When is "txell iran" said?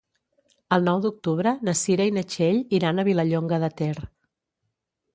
2.33-2.99